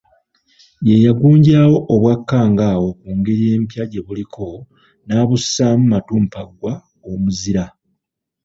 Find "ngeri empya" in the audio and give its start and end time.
3.17-3.83